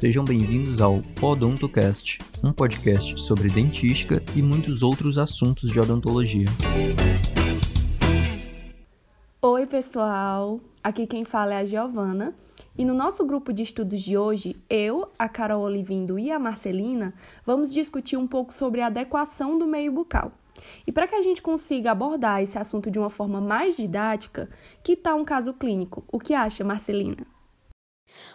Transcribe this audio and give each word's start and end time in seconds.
Sejam 0.00 0.24
bem-vindos 0.24 0.80
ao 0.80 1.02
Odontocast, 1.20 2.20
um 2.42 2.54
podcast 2.54 3.20
sobre 3.20 3.50
dentística 3.50 4.22
e 4.34 4.40
muitos 4.40 4.82
outros 4.82 5.18
assuntos 5.18 5.70
de 5.70 5.78
odontologia. 5.78 6.46
Oi, 9.42 9.66
pessoal! 9.66 10.58
Aqui 10.82 11.06
quem 11.06 11.26
fala 11.26 11.52
é 11.52 11.58
a 11.58 11.64
Giovana. 11.66 12.34
E 12.78 12.82
no 12.82 12.94
nosso 12.94 13.26
grupo 13.26 13.52
de 13.52 13.62
estudos 13.62 14.00
de 14.00 14.16
hoje, 14.16 14.56
eu, 14.70 15.06
a 15.18 15.28
Carol 15.28 15.64
Olivindo 15.64 16.18
e 16.18 16.30
a 16.30 16.38
Marcelina 16.38 17.12
vamos 17.44 17.70
discutir 17.70 18.16
um 18.16 18.26
pouco 18.26 18.54
sobre 18.54 18.80
a 18.80 18.86
adequação 18.86 19.58
do 19.58 19.66
meio 19.66 19.92
bucal. 19.92 20.32
E 20.86 20.90
para 20.90 21.06
que 21.06 21.14
a 21.14 21.20
gente 21.20 21.42
consiga 21.42 21.90
abordar 21.90 22.42
esse 22.42 22.56
assunto 22.56 22.90
de 22.90 22.98
uma 22.98 23.10
forma 23.10 23.38
mais 23.38 23.76
didática, 23.76 24.48
que 24.82 24.96
tal 24.96 25.18
um 25.18 25.26
caso 25.26 25.52
clínico? 25.52 26.02
O 26.10 26.18
que 26.18 26.32
acha, 26.32 26.64
Marcelina? 26.64 27.26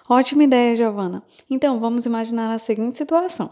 Ótima 0.09 0.43
ideia, 0.43 0.75
Giovana. 0.75 1.23
Então, 1.49 1.79
vamos 1.79 2.05
imaginar 2.05 2.53
a 2.53 2.57
seguinte 2.57 2.97
situação. 2.97 3.51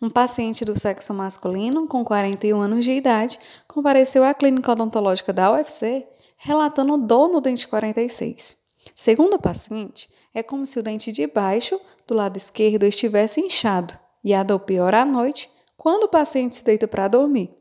Um 0.00 0.08
paciente 0.08 0.64
do 0.64 0.78
sexo 0.78 1.12
masculino, 1.12 1.86
com 1.86 2.04
41 2.04 2.60
anos 2.60 2.84
de 2.84 2.92
idade, 2.92 3.38
compareceu 3.66 4.24
à 4.24 4.32
clínica 4.32 4.72
odontológica 4.72 5.32
da 5.32 5.52
UFC 5.52 6.06
relatando 6.36 6.96
dor 6.98 7.28
no 7.28 7.40
dente 7.40 7.66
46. 7.66 8.56
Segundo 8.94 9.34
o 9.34 9.40
paciente, 9.40 10.08
é 10.34 10.42
como 10.42 10.66
se 10.66 10.78
o 10.78 10.82
dente 10.82 11.10
de 11.10 11.26
baixo, 11.26 11.80
do 12.06 12.14
lado 12.14 12.36
esquerdo, 12.36 12.84
estivesse 12.84 13.40
inchado 13.40 13.98
e 14.22 14.34
a 14.34 14.42
dor 14.42 14.60
piora 14.60 15.02
à 15.02 15.04
noite 15.04 15.50
quando 15.76 16.04
o 16.04 16.08
paciente 16.08 16.56
se 16.56 16.64
deita 16.64 16.86
para 16.86 17.08
dormir. 17.08 17.55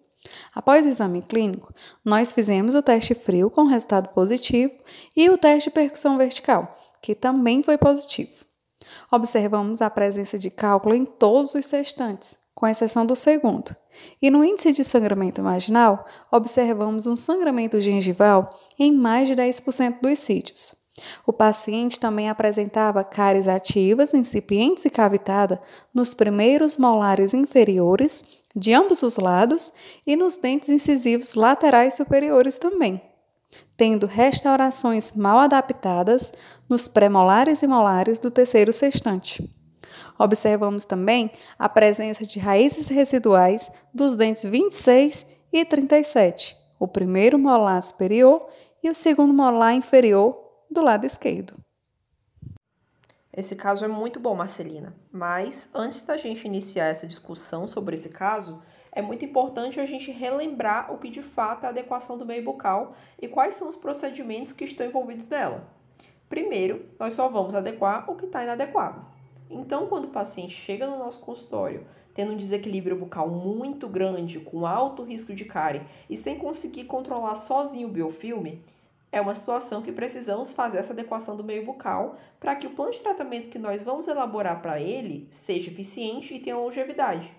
Após 0.54 0.86
o 0.86 0.90
exame 0.90 1.22
clínico, 1.22 1.74
nós 2.04 2.32
fizemos 2.32 2.76
o 2.76 2.82
teste 2.82 3.14
frio 3.14 3.50
com 3.50 3.66
resultado 3.66 4.10
positivo 4.10 4.74
e 5.16 5.30
o 5.30 5.38
teste 5.38 5.70
de 5.70 5.74
percussão 5.74 6.18
vertical, 6.18 6.74
que 7.02 7.14
também 7.14 7.62
foi 7.62 7.78
positivo. 7.78 8.46
Observamos 9.12 9.82
a 9.82 9.90
presença 9.90 10.38
de 10.38 10.50
cálculo 10.50 10.96
em 10.96 11.06
todos 11.06 11.56
os 11.56 11.66
sextantes, 11.66 12.38
com 12.54 12.68
exceção 12.68 13.06
do 13.06 13.16
segundo. 13.16 13.76
E 14.22 14.30
no 14.30 14.44
índice 14.44 14.72
de 14.72 14.84
sangramento 14.84 15.42
marginal, 15.42 16.06
observamos 16.32 17.06
um 17.06 17.16
sangramento 17.16 17.80
gengival 17.82 18.58
em 18.78 18.92
mais 18.92 19.28
de 19.28 19.36
10% 19.36 20.02
dos 20.02 20.20
sítios. 20.20 20.85
O 21.26 21.34
paciente 21.34 22.00
também 22.00 22.30
apresentava 22.30 23.04
cáries 23.04 23.48
ativas, 23.48 24.14
incipientes 24.14 24.86
e 24.86 24.90
cavitada 24.90 25.60
nos 25.94 26.14
primeiros 26.14 26.78
molares 26.78 27.34
inferiores, 27.34 28.24
de 28.56 28.74
ambos 28.74 29.04
os 29.04 29.18
lados, 29.18 29.74
e 30.08 30.16
nos 30.16 30.38
dentes 30.38 30.70
incisivos 30.70 31.36
laterais 31.36 31.96
superiores 31.96 32.58
também, 32.58 33.02
tendo 33.76 34.06
restaurações 34.06 35.12
mal 35.12 35.38
adaptadas 35.40 36.32
nos 36.70 36.88
premolares 36.88 37.62
e 37.62 37.68
molares 37.68 38.18
do 38.18 38.32
terceiro 38.32 38.72
sextante. 38.72 39.54
Observamos 40.18 40.86
também 40.86 41.30
a 41.60 41.68
presença 41.68 42.26
de 42.26 42.40
raízes 42.40 42.88
residuais 42.88 43.70
dos 43.94 44.16
dentes 44.16 44.44
26 44.44 45.26
e 45.52 45.66
37, 45.66 46.56
o 46.80 46.88
primeiro 46.88 47.38
molar 47.38 47.84
superior 47.84 48.48
e 48.82 48.90
o 48.90 48.96
segundo 48.96 49.34
molar 49.34 49.74
inferior 49.74 50.45
do 50.70 50.82
lado 50.82 51.06
esquerdo. 51.06 51.56
Esse 53.36 53.56
caso 53.56 53.84
é 53.84 53.88
muito 53.88 54.18
bom, 54.20 54.34
Marcelina. 54.34 54.96
Mas 55.12 55.70
antes 55.74 56.04
da 56.04 56.16
gente 56.16 56.46
iniciar 56.48 56.86
essa 56.86 57.06
discussão 57.06 57.68
sobre 57.68 57.96
esse 57.96 58.10
caso, 58.10 58.62
é 58.92 59.02
muito 59.02 59.26
importante 59.26 59.80
a 59.80 59.86
gente 59.86 60.10
relembrar 60.10 60.94
o 60.94 60.98
que 60.98 61.10
de 61.10 61.22
fato 61.22 61.66
é 61.66 61.68
a 61.68 61.70
adequação 61.70 62.18
do 62.18 62.26
meio 62.26 62.44
bucal 62.44 62.96
e 63.22 63.28
quais 63.28 63.56
são 63.56 63.68
os 63.68 63.76
procedimentos 63.76 64.54
que 64.54 64.64
estão 64.64 64.86
envolvidos 64.86 65.28
nela. 65.28 65.68
Primeiro, 66.30 66.86
nós 66.98 67.14
só 67.14 67.28
vamos 67.28 67.54
adequar 67.54 68.10
o 68.10 68.16
que 68.16 68.26
está 68.26 68.42
inadequado. 68.42 69.06
Então, 69.50 69.88
quando 69.88 70.06
o 70.06 70.12
paciente 70.12 70.56
chega 70.56 70.88
no 70.88 70.98
nosso 70.98 71.20
consultório 71.20 71.86
tendo 72.16 72.32
um 72.32 72.38
desequilíbrio 72.38 72.96
bucal 72.96 73.30
muito 73.30 73.90
grande, 73.90 74.40
com 74.40 74.66
alto 74.66 75.04
risco 75.04 75.36
de 75.36 75.44
cárie 75.44 75.86
e 76.10 76.16
sem 76.16 76.38
conseguir 76.38 76.86
controlar 76.86 77.36
sozinho 77.36 77.90
o 77.90 77.92
biofilme, 77.92 78.64
é 79.16 79.22
uma 79.22 79.34
situação 79.34 79.82
que 79.82 79.94
precisamos 79.94 80.52
fazer 80.52 80.78
essa 80.78 80.92
adequação 80.92 81.38
do 81.38 81.44
meio 81.44 81.66
bucal 81.66 82.18
para 82.38 82.54
que 82.54 82.68
o 82.68 82.72
plano 82.72 82.92
de 82.92 83.00
tratamento 83.00 83.48
que 83.48 83.58
nós 83.58 83.82
vamos 83.82 84.10
elaborar 84.10 84.62
para 84.62 84.82
ele 84.82 85.26
seja 85.32 85.72
eficiente 85.72 86.34
e 86.34 86.40
tenha 86.40 86.58
longevidade. 86.58 87.34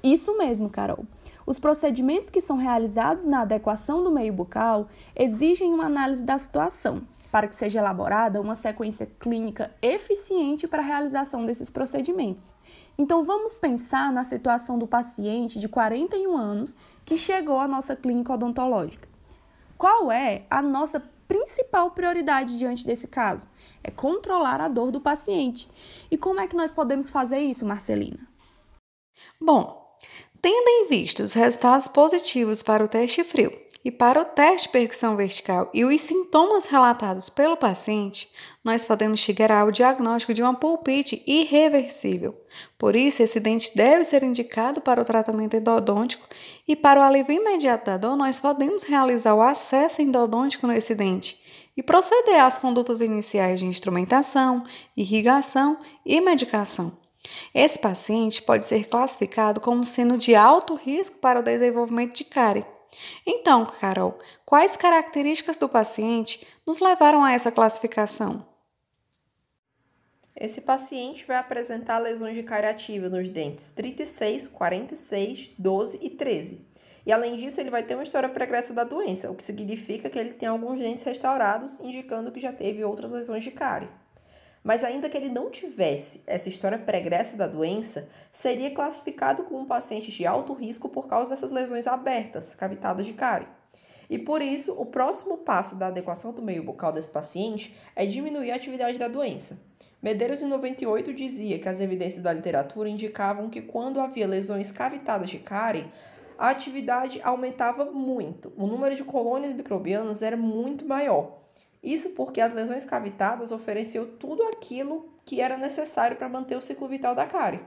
Isso 0.00 0.38
mesmo, 0.38 0.70
Carol. 0.70 1.04
Os 1.44 1.58
procedimentos 1.58 2.30
que 2.30 2.40
são 2.40 2.56
realizados 2.56 3.26
na 3.26 3.40
adequação 3.40 4.04
do 4.04 4.10
meio 4.12 4.32
bucal 4.32 4.86
exigem 5.16 5.74
uma 5.74 5.86
análise 5.86 6.22
da 6.22 6.38
situação, 6.38 7.02
para 7.32 7.48
que 7.48 7.56
seja 7.56 7.80
elaborada 7.80 8.40
uma 8.40 8.54
sequência 8.54 9.06
clínica 9.18 9.74
eficiente 9.82 10.68
para 10.68 10.80
a 10.80 10.86
realização 10.86 11.44
desses 11.44 11.68
procedimentos. 11.68 12.54
Então, 12.96 13.24
vamos 13.24 13.52
pensar 13.52 14.12
na 14.12 14.22
situação 14.22 14.78
do 14.78 14.86
paciente 14.86 15.58
de 15.58 15.66
41 15.66 16.36
anos 16.36 16.76
que 17.04 17.16
chegou 17.16 17.58
à 17.58 17.66
nossa 17.66 17.96
clínica 17.96 18.32
odontológica. 18.32 19.10
Qual 19.80 20.12
é 20.12 20.44
a 20.50 20.60
nossa 20.60 21.00
principal 21.26 21.92
prioridade 21.92 22.58
diante 22.58 22.84
desse 22.84 23.08
caso? 23.08 23.48
É 23.82 23.90
controlar 23.90 24.60
a 24.60 24.68
dor 24.68 24.90
do 24.90 25.00
paciente. 25.00 25.70
E 26.10 26.18
como 26.18 26.38
é 26.38 26.46
que 26.46 26.54
nós 26.54 26.70
podemos 26.70 27.08
fazer 27.08 27.38
isso, 27.38 27.64
Marcelina? 27.64 28.28
Bom, 29.40 29.79
tendo 30.42 30.68
em 30.68 30.88
vista 30.88 31.22
os 31.22 31.32
resultados 31.32 31.88
positivos 31.88 32.62
para 32.62 32.84
o 32.84 32.88
teste 32.88 33.22
frio 33.24 33.52
e 33.84 33.90
para 33.90 34.20
o 34.20 34.24
teste 34.24 34.68
de 34.68 34.72
percussão 34.72 35.16
vertical 35.16 35.70
e 35.72 35.84
os 35.84 36.00
sintomas 36.00 36.66
relatados 36.66 37.30
pelo 37.30 37.56
paciente, 37.56 38.28
nós 38.62 38.84
podemos 38.84 39.20
chegar 39.20 39.50
ao 39.50 39.70
diagnóstico 39.70 40.34
de 40.34 40.42
uma 40.42 40.54
pulpite 40.54 41.22
irreversível. 41.26 42.38
Por 42.78 42.94
isso, 42.94 43.22
esse 43.22 43.40
dente 43.40 43.70
deve 43.74 44.04
ser 44.04 44.22
indicado 44.22 44.80
para 44.80 45.00
o 45.00 45.04
tratamento 45.04 45.56
endodôntico 45.56 46.28
e 46.68 46.76
para 46.76 47.00
o 47.00 47.02
alívio 47.02 47.34
imediato 47.34 47.86
da 47.86 47.96
dor, 47.96 48.16
nós 48.16 48.38
podemos 48.38 48.82
realizar 48.82 49.34
o 49.34 49.42
acesso 49.42 50.02
endodôntico 50.02 50.66
nesse 50.66 50.94
dente 50.94 51.40
e 51.76 51.82
proceder 51.82 52.42
às 52.42 52.58
condutas 52.58 53.00
iniciais 53.00 53.60
de 53.60 53.66
instrumentação, 53.66 54.62
irrigação 54.96 55.78
e 56.04 56.20
medicação. 56.20 56.99
Esse 57.54 57.78
paciente 57.78 58.42
pode 58.42 58.64
ser 58.64 58.88
classificado 58.88 59.60
como 59.60 59.84
sendo 59.84 60.16
de 60.16 60.34
alto 60.34 60.74
risco 60.74 61.18
para 61.18 61.40
o 61.40 61.42
desenvolvimento 61.42 62.14
de 62.14 62.24
cárie. 62.24 62.64
Então, 63.26 63.64
Carol, 63.66 64.18
quais 64.44 64.76
características 64.76 65.56
do 65.58 65.68
paciente 65.68 66.46
nos 66.66 66.80
levaram 66.80 67.24
a 67.24 67.32
essa 67.32 67.52
classificação? 67.52 68.46
Esse 70.34 70.62
paciente 70.62 71.26
vai 71.26 71.36
apresentar 71.36 71.98
lesões 71.98 72.34
de 72.34 72.42
cárie 72.42 72.70
ativa 72.70 73.10
nos 73.10 73.28
dentes 73.28 73.70
36, 73.76 74.48
46, 74.48 75.52
12 75.58 75.98
e 76.00 76.10
13. 76.10 76.66
E 77.04 77.12
além 77.12 77.36
disso, 77.36 77.60
ele 77.60 77.70
vai 77.70 77.82
ter 77.82 77.94
uma 77.94 78.02
história 78.02 78.28
pregressa 78.28 78.72
da 78.72 78.84
doença, 78.84 79.30
o 79.30 79.34
que 79.34 79.44
significa 79.44 80.08
que 80.08 80.18
ele 80.18 80.32
tem 80.32 80.48
alguns 80.48 80.78
dentes 80.78 81.04
restaurados, 81.04 81.78
indicando 81.80 82.32
que 82.32 82.40
já 82.40 82.52
teve 82.52 82.84
outras 82.84 83.10
lesões 83.10 83.44
de 83.44 83.50
cárie. 83.50 83.88
Mas 84.62 84.84
ainda 84.84 85.08
que 85.08 85.16
ele 85.16 85.30
não 85.30 85.50
tivesse 85.50 86.22
essa 86.26 86.48
história 86.48 86.78
pregressa 86.78 87.36
da 87.36 87.46
doença, 87.46 88.08
seria 88.30 88.70
classificado 88.70 89.42
como 89.42 89.60
um 89.60 89.66
paciente 89.66 90.10
de 90.10 90.26
alto 90.26 90.52
risco 90.52 90.88
por 90.88 91.08
causa 91.08 91.30
dessas 91.30 91.50
lesões 91.50 91.86
abertas, 91.86 92.54
cavitadas 92.54 93.06
de 93.06 93.14
cárie. 93.14 93.48
E 94.10 94.18
por 94.18 94.42
isso, 94.42 94.74
o 94.78 94.84
próximo 94.84 95.38
passo 95.38 95.76
da 95.76 95.86
adequação 95.86 96.32
do 96.32 96.42
meio 96.42 96.64
bucal 96.64 96.92
desse 96.92 97.08
paciente 97.08 97.74
é 97.94 98.04
diminuir 98.04 98.50
a 98.50 98.56
atividade 98.56 98.98
da 98.98 99.06
doença. 99.06 99.58
Medeiros, 100.02 100.42
em 100.42 100.48
98, 100.48 101.14
dizia 101.14 101.58
que 101.58 101.68
as 101.68 101.80
evidências 101.80 102.22
da 102.22 102.32
literatura 102.32 102.88
indicavam 102.88 103.48
que 103.48 103.62
quando 103.62 104.00
havia 104.00 104.26
lesões 104.26 104.70
cavitadas 104.70 105.30
de 105.30 105.38
cárie, 105.38 105.90
a 106.36 106.48
atividade 106.48 107.20
aumentava 107.22 107.84
muito, 107.84 108.52
o 108.56 108.66
número 108.66 108.96
de 108.96 109.04
colônias 109.04 109.52
microbianas 109.52 110.22
era 110.22 110.36
muito 110.36 110.86
maior. 110.86 111.38
Isso 111.82 112.10
porque 112.10 112.40
as 112.40 112.52
lesões 112.52 112.84
cavitadas 112.84 113.52
ofereciam 113.52 114.06
tudo 114.06 114.42
aquilo 114.44 115.08
que 115.24 115.40
era 115.40 115.56
necessário 115.56 116.16
para 116.16 116.28
manter 116.28 116.56
o 116.56 116.62
ciclo 116.62 116.88
vital 116.88 117.14
da 117.14 117.26
cárie. 117.26 117.60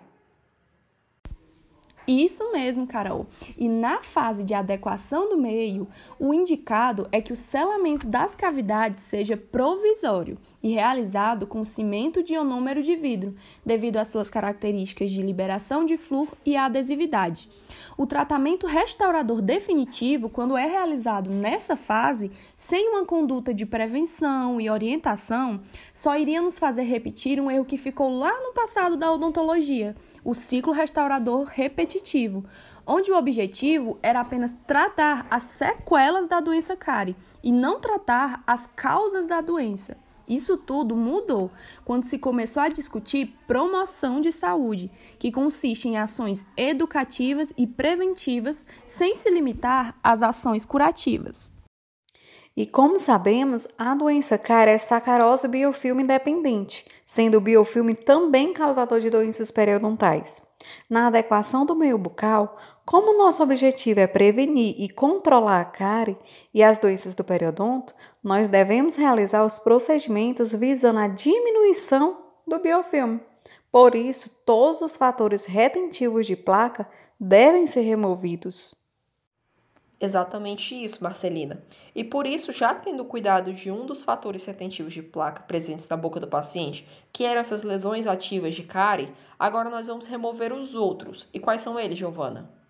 Isso 2.05 2.51
mesmo, 2.51 2.85
Carol. 2.85 3.27
E 3.57 3.69
na 3.69 4.03
fase 4.03 4.43
de 4.43 4.53
adequação 4.53 5.29
do 5.29 5.37
meio, 5.37 5.87
o 6.19 6.33
indicado 6.33 7.07
é 7.11 7.21
que 7.21 7.31
o 7.31 7.37
selamento 7.37 8.07
das 8.07 8.35
cavidades 8.35 9.01
seja 9.01 9.37
provisório 9.37 10.37
e 10.63 10.71
realizado 10.71 11.45
com 11.45 11.65
cimento 11.65 12.23
de 12.23 12.35
ionômero 12.35 12.81
de 12.81 12.95
vidro, 12.95 13.35
devido 13.65 13.97
às 13.97 14.07
suas 14.07 14.29
características 14.29 15.11
de 15.11 15.21
liberação 15.21 15.85
de 15.85 15.97
flúor 15.97 16.29
e 16.45 16.55
adesividade. 16.55 17.49
O 17.97 18.07
tratamento 18.07 18.65
restaurador 18.65 19.41
definitivo, 19.41 20.29
quando 20.29 20.55
é 20.55 20.65
realizado 20.65 21.29
nessa 21.29 21.75
fase, 21.75 22.31
sem 22.55 22.89
uma 22.89 23.05
conduta 23.05 23.53
de 23.53 23.65
prevenção 23.65 24.59
e 24.61 24.69
orientação, 24.69 25.61
só 25.93 26.17
iria 26.17 26.41
nos 26.41 26.57
fazer 26.57 26.83
repetir 26.83 27.41
um 27.41 27.51
erro 27.51 27.65
que 27.65 27.77
ficou 27.77 28.17
lá 28.17 28.31
no 28.41 28.53
passado 28.53 28.95
da 28.95 29.11
odontologia, 29.11 29.95
o 30.23 30.33
ciclo 30.33 30.71
restaurador 30.71 31.43
repetitivo, 31.43 32.45
onde 32.85 33.11
o 33.11 33.17
objetivo 33.17 33.99
era 34.01 34.21
apenas 34.21 34.55
tratar 34.65 35.27
as 35.29 35.43
sequelas 35.43 36.27
da 36.27 36.39
doença 36.39 36.75
cárie 36.75 37.15
e 37.43 37.51
não 37.51 37.79
tratar 37.79 38.41
as 38.47 38.65
causas 38.65 39.27
da 39.27 39.41
doença. 39.41 39.97
Isso 40.27 40.57
tudo 40.57 40.95
mudou 40.95 41.51
quando 41.83 42.05
se 42.05 42.17
começou 42.17 42.63
a 42.63 42.69
discutir 42.69 43.35
promoção 43.47 44.21
de 44.21 44.31
saúde, 44.31 44.91
que 45.19 45.31
consiste 45.31 45.87
em 45.87 45.97
ações 45.97 46.45
educativas 46.55 47.51
e 47.57 47.67
preventivas, 47.67 48.65
sem 48.85 49.15
se 49.15 49.29
limitar 49.29 49.97
às 50.03 50.23
ações 50.23 50.65
curativas. 50.65 51.51
E 52.55 52.67
como 52.67 52.99
sabemos, 52.99 53.67
a 53.79 53.95
doença 53.95 54.37
cara 54.37 54.69
é 54.69 54.77
sacarose 54.77 55.47
biofilme 55.47 56.03
dependente, 56.03 56.85
sendo 57.03 57.39
o 57.39 57.41
biofilme 57.41 57.95
também 57.95 58.53
causador 58.53 58.99
de 58.99 59.09
doenças 59.09 59.49
periodontais. 59.49 60.39
Na 60.87 61.07
adequação 61.07 61.65
do 61.65 61.75
meio 61.75 61.97
bucal, 61.97 62.55
como 62.85 63.17
nosso 63.17 63.41
objetivo 63.41 64.01
é 64.01 64.07
prevenir 64.07 64.75
e 64.77 64.89
controlar 64.89 65.61
a 65.61 65.65
cárie 65.65 66.17
e 66.53 66.61
as 66.61 66.77
doenças 66.77 67.15
do 67.15 67.23
periodonto, 67.23 67.95
nós 68.21 68.47
devemos 68.49 68.95
realizar 68.95 69.45
os 69.45 69.57
procedimentos 69.57 70.51
visando 70.51 70.99
a 70.99 71.07
diminuição 71.07 72.17
do 72.45 72.59
biofilme. 72.59 73.21
Por 73.71 73.95
isso, 73.95 74.29
todos 74.45 74.81
os 74.81 74.97
fatores 74.97 75.45
retentivos 75.45 76.27
de 76.27 76.35
placa 76.35 76.87
devem 77.19 77.65
ser 77.65 77.81
removidos. 77.81 78.75
Exatamente 79.99 80.75
isso, 80.75 81.01
Marcelina. 81.01 81.63
E 81.95 82.03
por 82.03 82.27
isso, 82.27 82.51
já 82.51 82.75
tendo 82.75 83.05
cuidado 83.05 83.53
de 83.53 83.71
um 83.71 83.85
dos 83.85 84.03
fatores 84.03 84.43
retentivos 84.43 84.91
de 84.91 85.01
placa 85.01 85.43
presentes 85.43 85.87
na 85.87 85.95
boca 85.95 86.19
do 86.19 86.27
paciente, 86.27 86.85
que 87.13 87.23
eram 87.23 87.39
essas 87.39 87.63
lesões 87.63 88.05
ativas 88.05 88.53
de 88.53 88.63
cárie, 88.63 89.13
agora 89.39 89.69
nós 89.69 89.87
vamos 89.87 90.05
remover 90.05 90.51
os 90.51 90.75
outros. 90.75 91.29
E 91.33 91.39
quais 91.39 91.61
são 91.61 91.79
eles, 91.79 91.97
Giovana? 91.97 92.62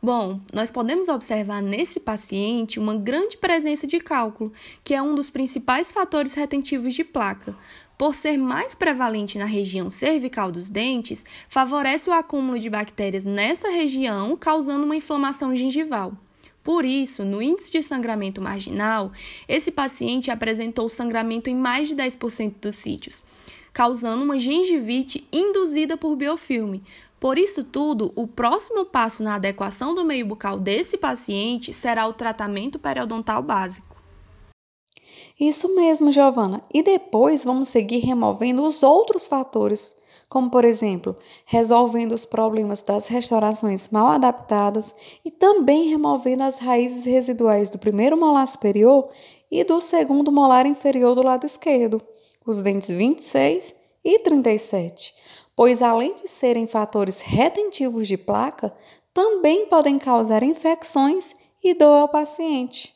Bom, 0.00 0.40
nós 0.54 0.70
podemos 0.70 1.08
observar 1.08 1.60
nesse 1.60 1.98
paciente 1.98 2.78
uma 2.78 2.94
grande 2.94 3.36
presença 3.36 3.84
de 3.84 3.98
cálculo, 3.98 4.52
que 4.84 4.94
é 4.94 5.02
um 5.02 5.12
dos 5.12 5.28
principais 5.28 5.90
fatores 5.90 6.34
retentivos 6.34 6.94
de 6.94 7.02
placa. 7.02 7.56
Por 7.98 8.14
ser 8.14 8.38
mais 8.38 8.76
prevalente 8.76 9.38
na 9.38 9.44
região 9.44 9.90
cervical 9.90 10.52
dos 10.52 10.70
dentes, 10.70 11.24
favorece 11.48 12.08
o 12.08 12.12
acúmulo 12.12 12.60
de 12.60 12.70
bactérias 12.70 13.24
nessa 13.24 13.70
região, 13.70 14.36
causando 14.36 14.84
uma 14.84 14.94
inflamação 14.94 15.56
gengival. 15.56 16.12
Por 16.62 16.84
isso, 16.84 17.24
no 17.24 17.42
índice 17.42 17.72
de 17.72 17.82
sangramento 17.82 18.40
marginal, 18.40 19.10
esse 19.48 19.72
paciente 19.72 20.30
apresentou 20.30 20.88
sangramento 20.88 21.50
em 21.50 21.56
mais 21.56 21.88
de 21.88 21.96
10% 21.96 22.54
dos 22.60 22.76
sítios, 22.76 23.24
causando 23.72 24.22
uma 24.22 24.38
gengivite 24.38 25.26
induzida 25.32 25.96
por 25.96 26.14
biofilme, 26.14 26.84
por 27.20 27.36
isso 27.36 27.64
tudo, 27.64 28.12
o 28.14 28.28
próximo 28.28 28.84
passo 28.84 29.22
na 29.22 29.34
adequação 29.34 29.94
do 29.94 30.04
meio 30.04 30.26
bucal 30.26 30.58
desse 30.58 30.96
paciente 30.96 31.72
será 31.72 32.06
o 32.06 32.12
tratamento 32.12 32.78
periodontal 32.78 33.42
básico. 33.42 33.96
Isso 35.38 35.74
mesmo, 35.74 36.12
Giovana. 36.12 36.62
E 36.72 36.82
depois 36.82 37.44
vamos 37.44 37.68
seguir 37.68 37.98
removendo 37.98 38.62
os 38.64 38.84
outros 38.84 39.26
fatores, 39.26 39.96
como 40.28 40.48
por 40.48 40.64
exemplo, 40.64 41.16
resolvendo 41.44 42.12
os 42.12 42.24
problemas 42.24 42.82
das 42.82 43.08
restaurações 43.08 43.88
mal 43.88 44.08
adaptadas 44.08 44.94
e 45.24 45.30
também 45.30 45.88
removendo 45.88 46.44
as 46.44 46.58
raízes 46.58 47.04
residuais 47.04 47.70
do 47.70 47.78
primeiro 47.78 48.16
molar 48.16 48.46
superior 48.46 49.08
e 49.50 49.64
do 49.64 49.80
segundo 49.80 50.30
molar 50.30 50.66
inferior 50.66 51.14
do 51.14 51.22
lado 51.22 51.46
esquerdo, 51.46 52.00
os 52.46 52.60
dentes 52.60 52.90
26 52.90 53.74
e 54.04 54.18
37 54.20 55.14
pois 55.58 55.82
além 55.82 56.14
de 56.14 56.28
serem 56.28 56.68
fatores 56.68 57.20
retentivos 57.20 58.06
de 58.06 58.16
placa, 58.16 58.72
também 59.12 59.66
podem 59.66 59.98
causar 59.98 60.44
infecções 60.44 61.34
e 61.60 61.74
dor 61.74 61.96
ao 61.96 62.08
paciente. 62.08 62.94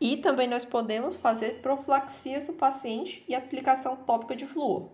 E 0.00 0.16
também 0.16 0.48
nós 0.48 0.64
podemos 0.64 1.16
fazer 1.16 1.60
profilaxias 1.62 2.42
do 2.42 2.54
paciente 2.54 3.24
e 3.28 3.36
aplicação 3.36 3.94
tópica 3.94 4.34
de 4.34 4.48
flúor. 4.48 4.88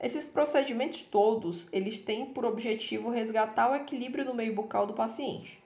Esses 0.00 0.26
procedimentos 0.26 1.02
todos, 1.02 1.68
eles 1.70 1.98
têm 1.98 2.24
por 2.24 2.46
objetivo 2.46 3.10
resgatar 3.10 3.70
o 3.70 3.74
equilíbrio 3.74 4.24
no 4.24 4.32
meio 4.32 4.54
bucal 4.54 4.86
do 4.86 4.94
paciente. 4.94 5.62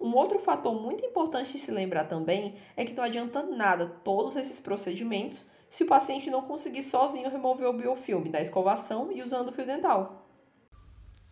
Um 0.00 0.16
outro 0.16 0.38
fator 0.38 0.74
muito 0.74 1.04
importante 1.04 1.52
de 1.52 1.58
se 1.58 1.70
lembrar 1.70 2.04
também 2.04 2.56
é 2.78 2.82
que 2.86 2.94
não 2.94 3.04
adianta 3.04 3.42
nada 3.42 3.94
todos 4.02 4.36
esses 4.36 4.58
procedimentos 4.58 5.46
se 5.68 5.84
o 5.84 5.86
paciente 5.86 6.30
não 6.30 6.42
conseguir 6.42 6.82
sozinho 6.82 7.30
remover 7.30 7.68
o 7.68 7.72
biofilme 7.72 8.30
da 8.30 8.40
escovação 8.40 9.10
e 9.12 9.22
usando 9.22 9.48
o 9.48 9.52
fio 9.52 9.66
dental. 9.66 10.26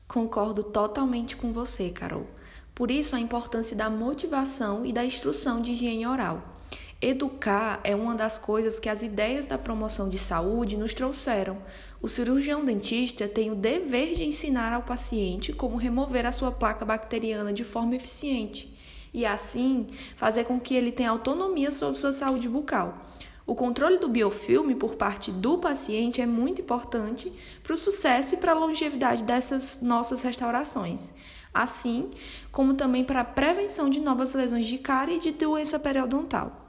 Concordo 0.08 0.62
totalmente 0.62 1.36
com 1.36 1.52
você, 1.52 1.90
Carol. 1.90 2.26
Por 2.74 2.90
isso, 2.90 3.14
a 3.14 3.20
importância 3.20 3.76
da 3.76 3.88
motivação 3.88 4.84
e 4.84 4.92
da 4.92 5.04
instrução 5.04 5.60
de 5.60 5.72
higiene 5.72 6.06
oral. 6.06 6.42
Educar 7.00 7.80
é 7.82 7.96
uma 7.96 8.14
das 8.14 8.38
coisas 8.38 8.78
que 8.78 8.88
as 8.88 9.02
ideias 9.02 9.44
da 9.46 9.58
promoção 9.58 10.08
de 10.08 10.18
saúde 10.18 10.76
nos 10.76 10.94
trouxeram. 10.94 11.58
O 12.00 12.08
cirurgião 12.08 12.64
dentista 12.64 13.26
tem 13.26 13.50
o 13.50 13.56
dever 13.56 14.14
de 14.14 14.24
ensinar 14.24 14.72
ao 14.72 14.82
paciente 14.82 15.52
como 15.52 15.76
remover 15.76 16.26
a 16.26 16.32
sua 16.32 16.52
placa 16.52 16.84
bacteriana 16.84 17.52
de 17.52 17.64
forma 17.64 17.96
eficiente 17.96 18.72
e, 19.12 19.26
assim, 19.26 19.88
fazer 20.16 20.44
com 20.44 20.60
que 20.60 20.74
ele 20.74 20.92
tenha 20.92 21.10
autonomia 21.10 21.70
sobre 21.70 21.98
sua 21.98 22.12
saúde 22.12 22.48
bucal. 22.48 22.98
O 23.46 23.54
controle 23.54 23.98
do 23.98 24.08
biofilme 24.08 24.74
por 24.74 24.94
parte 24.94 25.32
do 25.32 25.58
paciente 25.58 26.20
é 26.20 26.26
muito 26.26 26.62
importante 26.62 27.32
para 27.62 27.74
o 27.74 27.76
sucesso 27.76 28.34
e 28.34 28.38
para 28.38 28.52
a 28.52 28.58
longevidade 28.58 29.24
dessas 29.24 29.80
nossas 29.82 30.22
restaurações, 30.22 31.12
assim 31.52 32.10
como 32.52 32.74
também 32.74 33.04
para 33.04 33.20
a 33.20 33.24
prevenção 33.24 33.90
de 33.90 34.00
novas 34.00 34.32
lesões 34.32 34.66
de 34.66 34.78
cárie 34.78 35.16
e 35.16 35.20
de 35.20 35.32
doença 35.32 35.78
periodontal. 35.78 36.62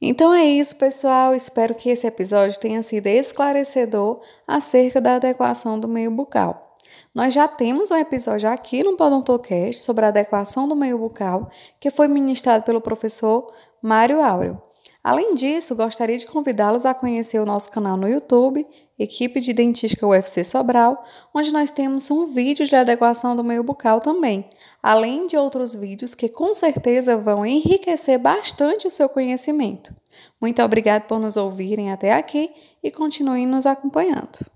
Então 0.00 0.34
é 0.34 0.44
isso, 0.44 0.76
pessoal. 0.76 1.34
Espero 1.34 1.74
que 1.74 1.88
esse 1.88 2.06
episódio 2.06 2.60
tenha 2.60 2.82
sido 2.82 3.06
esclarecedor 3.06 4.20
acerca 4.46 5.00
da 5.00 5.16
adequação 5.16 5.80
do 5.80 5.88
meio 5.88 6.10
bucal. 6.10 6.74
Nós 7.14 7.32
já 7.32 7.48
temos 7.48 7.90
um 7.90 7.96
episódio 7.96 8.48
aqui 8.50 8.82
no 8.82 8.96
Podontocast 8.96 9.80
sobre 9.80 10.04
a 10.04 10.08
adequação 10.08 10.68
do 10.68 10.76
meio 10.76 10.98
bucal, 10.98 11.48
que 11.80 11.90
foi 11.90 12.06
ministrado 12.06 12.64
pelo 12.64 12.80
professor 12.80 13.52
Mário 13.80 14.22
Áureo. 14.22 14.60
Além 15.04 15.34
disso, 15.34 15.76
gostaria 15.76 16.16
de 16.16 16.24
convidá-los 16.24 16.86
a 16.86 16.94
conhecer 16.94 17.38
o 17.38 17.44
nosso 17.44 17.70
canal 17.70 17.94
no 17.94 18.08
YouTube, 18.08 18.66
Equipe 18.98 19.38
de 19.38 19.52
Dentística 19.52 20.06
UFC 20.06 20.42
Sobral, 20.42 21.04
onde 21.34 21.52
nós 21.52 21.70
temos 21.70 22.10
um 22.10 22.24
vídeo 22.24 22.64
de 22.64 22.74
adequação 22.74 23.36
do 23.36 23.44
meio 23.44 23.62
bucal 23.62 24.00
também, 24.00 24.48
além 24.82 25.26
de 25.26 25.36
outros 25.36 25.74
vídeos 25.74 26.14
que 26.14 26.26
com 26.26 26.54
certeza 26.54 27.18
vão 27.18 27.44
enriquecer 27.44 28.18
bastante 28.18 28.86
o 28.86 28.90
seu 28.90 29.06
conhecimento. 29.06 29.94
Muito 30.40 30.62
obrigado 30.62 31.02
por 31.02 31.20
nos 31.20 31.36
ouvirem 31.36 31.92
até 31.92 32.14
aqui 32.14 32.50
e 32.82 32.90
continuem 32.90 33.46
nos 33.46 33.66
acompanhando. 33.66 34.53